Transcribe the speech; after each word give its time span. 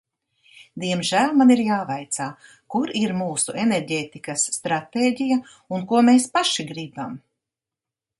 Diemžēl 0.83 1.33
man 1.41 1.51
ir 1.55 1.59
jāvaicā: 1.65 2.29
kur 2.75 2.93
ir 3.01 3.13
mūsu 3.19 3.55
enerģētikas 3.65 4.47
stratēģija 4.55 5.37
un 5.77 5.85
ko 5.93 6.01
mēs 6.09 6.27
paši 6.39 6.67
gribam? 6.73 7.15